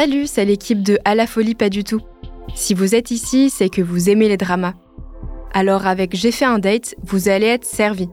[0.00, 1.98] Salut, c'est l'équipe de À la folie pas du tout.
[2.54, 4.74] Si vous êtes ici, c'est que vous aimez les dramas.
[5.52, 8.08] Alors avec J'ai fait un date, vous allez être servi.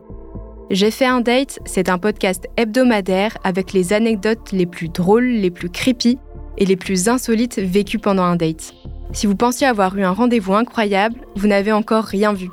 [0.71, 5.51] J'ai fait un date, c'est un podcast hebdomadaire avec les anecdotes les plus drôles, les
[5.51, 6.17] plus creepy
[6.57, 8.73] et les plus insolites vécues pendant un date.
[9.13, 12.49] Si vous pensiez avoir eu un rendez-vous incroyable, vous n'avez encore rien vu.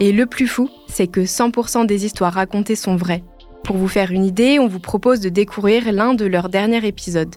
[0.00, 3.24] Et le plus fou, c'est que 100% des histoires racontées sont vraies.
[3.62, 7.34] Pour vous faire une idée, on vous propose de découvrir l'un de leurs derniers épisodes.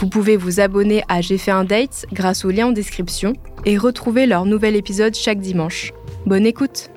[0.00, 3.34] Vous pouvez vous abonner à J'ai fait un date grâce au lien en description
[3.66, 5.92] et retrouver leur nouvel épisode chaque dimanche.
[6.24, 6.90] Bonne écoute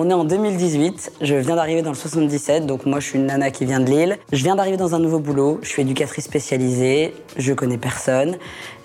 [0.00, 3.26] On est en 2018, je viens d'arriver dans le 77, donc moi je suis une
[3.26, 4.16] nana qui vient de Lille.
[4.32, 8.36] Je viens d'arriver dans un nouveau boulot, je suis éducatrice spécialisée, je connais personne.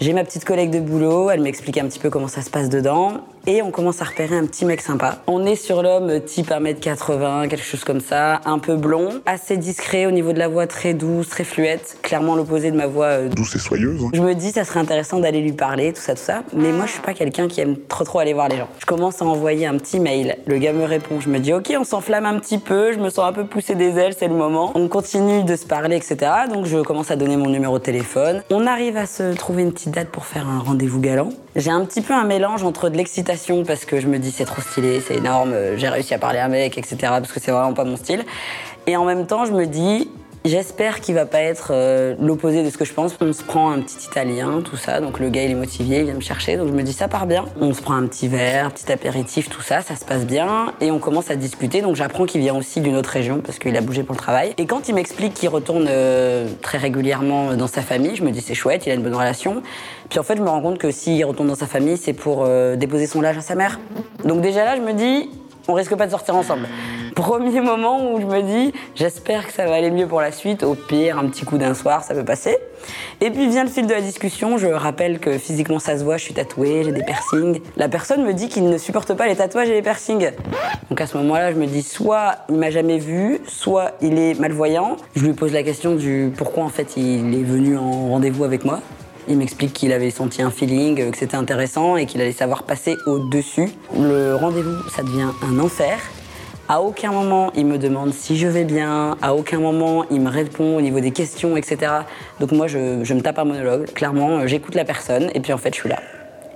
[0.02, 2.68] J'ai ma petite collègue de boulot, elle m'explique un petit peu comment ça se passe
[2.68, 5.18] dedans et on commence à repérer un petit mec sympa.
[5.28, 10.06] On est sur l'homme type 1m80, quelque chose comme ça, un peu blond, assez discret
[10.06, 13.30] au niveau de la voix, très douce, très fluette, clairement l'opposé de ma voix euh,
[13.30, 14.02] douce et soyeuse.
[14.04, 14.10] hein.
[14.14, 16.86] Je me dis ça serait intéressant d'aller lui parler, tout ça, tout ça, mais moi
[16.86, 18.68] je suis pas quelqu'un qui aime trop trop aller voir les gens.
[18.80, 21.74] Je commence à envoyer un petit mail, le gars me répond, je me dis ok
[21.80, 24.36] on s'enflamme un petit peu, je me sens un peu pousser des ailes, c'est le
[24.36, 24.72] moment.
[24.76, 26.32] On continue de se parler, etc.
[26.52, 28.42] Donc je commence à donner mon numéro de téléphone.
[28.50, 31.30] On arrive à se trouver une petite date pour faire un rendez-vous galant.
[31.56, 34.46] J'ai un petit peu un mélange entre de l'excitation parce que je me dis c'est
[34.46, 36.98] trop stylé, c'est énorme, euh, j'ai réussi à parler à un mec, etc.
[37.02, 38.26] Parce que c'est vraiment pas mon style.
[38.88, 40.10] Et en même temps je me dis
[40.46, 43.16] J'espère qu'il va pas être euh, l'opposé de ce que je pense.
[43.22, 45.00] On se prend un petit italien, tout ça.
[45.00, 46.58] Donc le gars il est motivé, il vient me chercher.
[46.58, 47.46] Donc je me dis ça part bien.
[47.62, 50.74] On se prend un petit verre, un petit apéritif, tout ça, ça se passe bien.
[50.82, 51.82] Et on commence à discuter.
[51.82, 54.54] Donc j'apprends qu'il vient aussi d'une autre région parce qu'il a bougé pour le travail.
[54.58, 58.42] Et quand il m'explique qu'il retourne euh, très régulièrement dans sa famille, je me dis
[58.42, 59.64] c'est chouette, il a une bonne relation.
[60.10, 62.44] Puis en fait je me rends compte que s'il retourne dans sa famille, c'est pour
[62.44, 63.80] euh, déposer son linge à sa mère.
[64.26, 65.30] Donc déjà là je me dis
[65.70, 66.68] on risque pas de sortir ensemble.
[67.24, 70.62] Premier moment où je me dis, j'espère que ça va aller mieux pour la suite.
[70.62, 72.58] Au pire, un petit coup d'un soir, ça peut passer.
[73.22, 74.58] Et puis vient le fil de la discussion.
[74.58, 77.62] Je rappelle que physiquement ça se voit, je suis tatouée, j'ai des piercings.
[77.78, 80.32] La personne me dit qu'il ne supporte pas les tatouages et les piercings.
[80.90, 84.38] Donc à ce moment-là, je me dis, soit il m'a jamais vu, soit il est
[84.38, 84.98] malvoyant.
[85.16, 88.66] Je lui pose la question du pourquoi en fait il est venu en rendez-vous avec
[88.66, 88.82] moi.
[89.30, 92.64] Il m'explique qu'il avait senti un feeling, euh, que c'était intéressant et qu'il allait savoir
[92.64, 93.70] passer au-dessus.
[93.98, 95.98] Le rendez-vous, ça devient un enfer.
[96.70, 99.18] À aucun moment, il me demande si je vais bien.
[99.22, 101.92] À aucun moment, il me répond au niveau des questions, etc.
[102.40, 103.92] Donc moi, je, me tape un monologue.
[103.94, 106.00] Clairement, euh, j'écoute la personne et puis en fait, je suis là.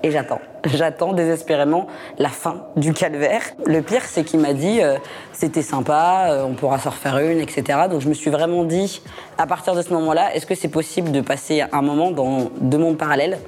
[0.04, 0.40] Et j'attends.
[0.66, 1.88] J'attends désespérément
[2.20, 3.42] la fin du calvaire.
[3.66, 4.98] Le pire, c'est qu'il m'a dit euh,
[5.34, 7.64] c'était sympa, euh, on pourra s'en refaire une, etc.
[7.90, 9.02] Donc je me suis vraiment dit,
[9.38, 12.78] à partir de ce moment-là, est-ce que c'est possible de passer un moment dans deux
[12.78, 13.40] mondes parallèles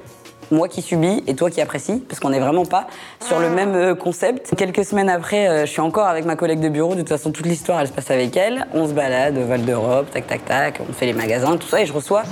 [0.50, 2.86] moi qui subis et toi qui apprécies, parce qu'on n'est vraiment pas
[3.26, 4.54] sur le même euh, concept.
[4.56, 6.94] Quelques semaines après, euh, je suis encore avec ma collègue de bureau.
[6.94, 8.66] De toute façon, toute l'histoire, elle se passe avec elle.
[8.74, 10.80] On se balade au Val d'Europe, tac, tac, tac.
[10.88, 12.22] On fait les magasins, tout ça, et je reçois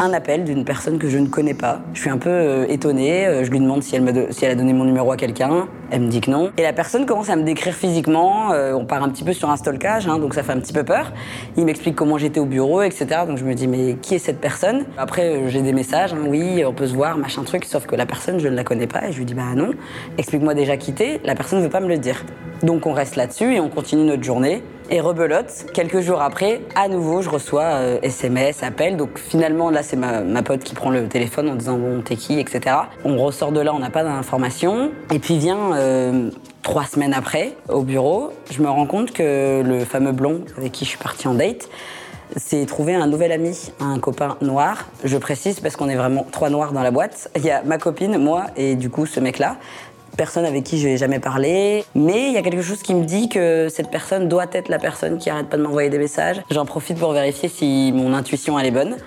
[0.00, 1.80] un appel d'une personne que je ne connais pas.
[1.92, 3.26] Je suis un peu euh, étonnée.
[3.26, 5.68] Euh, Je lui demande si elle, si elle a donné mon numéro à quelqu'un.
[5.90, 6.50] Elle me dit que non.
[6.56, 8.52] Et la personne commence à me décrire physiquement.
[8.52, 10.72] Euh, on part un petit peu sur un stalkage, hein, donc ça fait un petit
[10.72, 11.12] peu peur.
[11.56, 13.06] Il m'explique comment j'étais au bureau, etc.
[13.26, 14.84] Donc je me dis, mais qui est cette personne?
[14.96, 16.14] Après, euh, j'ai des messages.
[16.14, 17.64] hein, oui, on peut se voir, machin truc.
[17.66, 19.06] Sauf que la personne, je ne la connais pas.
[19.08, 19.72] Et je lui dis, bah non.
[20.16, 21.20] Explique-moi déjà qui t'es.
[21.24, 22.24] La personne ne veut pas me le dire.
[22.62, 24.62] Donc on reste là-dessus et on continue notre journée.
[24.92, 28.96] Et rebelote, quelques jours après, à nouveau, je reçois euh, SMS, appel.
[28.96, 32.16] Donc finalement, là, c'est ma, ma pote qui prend le téléphone en disant bon, t'es
[32.16, 32.74] qui, etc.
[33.04, 34.90] On ressort de là, on n'a pas d'informations.
[35.14, 36.30] Et puis vient euh,
[36.62, 40.84] trois semaines après, au bureau, je me rends compte que le fameux blond avec qui
[40.84, 41.68] je suis partie en date
[42.36, 44.86] c'est trouver un nouvel ami, un copain noir.
[45.04, 47.30] Je précise parce qu'on est vraiment trois noirs dans la boîte.
[47.36, 49.56] Il y a ma copine, moi et du coup ce mec-là.
[50.20, 53.06] Personne avec qui je n'ai jamais parlé, mais il y a quelque chose qui me
[53.06, 56.42] dit que cette personne doit être la personne qui arrête pas de m'envoyer des messages.
[56.50, 58.98] J'en profite pour vérifier si mon intuition elle est bonne.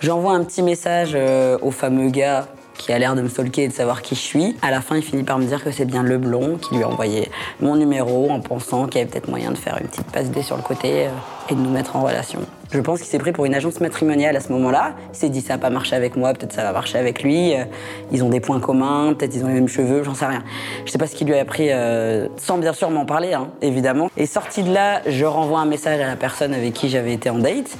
[0.00, 2.48] J'envoie un petit message euh, au fameux gars
[2.78, 4.56] qui a l'air de me stalker et de savoir qui je suis.
[4.62, 6.82] À la fin, il finit par me dire que c'est bien le blond qui lui
[6.82, 7.30] a envoyé
[7.60, 10.42] mon numéro en pensant qu'il y avait peut-être moyen de faire une petite passe D
[10.42, 11.10] sur le côté euh,
[11.50, 12.40] et de nous mettre en relation.
[12.72, 14.94] Je pense qu'il s'est pris pour une agence matrimoniale à ce moment-là.
[15.12, 17.54] Il s'est dit ça n'a pas marché avec moi, peut-être ça va marcher avec lui.
[17.54, 17.64] Euh,
[18.10, 20.42] Ils ont des points communs, peut-être ils ont les mêmes cheveux, j'en sais rien.
[20.84, 23.48] Je sais pas ce qu'il lui a appris, euh, sans bien sûr m'en parler, hein,
[23.62, 24.10] évidemment.
[24.16, 27.30] Et sorti de là, je renvoie un message à la personne avec qui j'avais été
[27.30, 27.76] en date.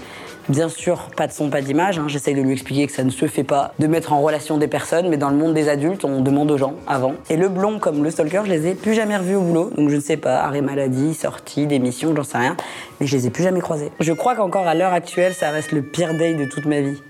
[0.48, 1.98] Bien sûr, pas de son, pas d'image.
[1.98, 2.04] Hein.
[2.06, 4.68] J'essaye de lui expliquer que ça ne se fait pas de mettre en relation des
[4.68, 7.14] personnes, mais dans le monde des adultes, on demande aux gens avant.
[7.30, 9.70] Et le blond comme le stalker, je les ai plus jamais revus au boulot.
[9.74, 12.56] Donc je ne sais pas, arrêt maladie, sortie, démission, j'en sais rien.
[13.00, 13.90] Mais je les ai plus jamais croisés.
[14.00, 17.00] Je crois qu'encore à l'heure actuelle, ça reste le pire day de toute ma vie.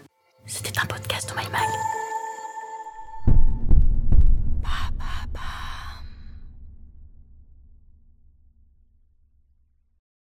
[0.47, 1.61] C'était un podcast de My Mag.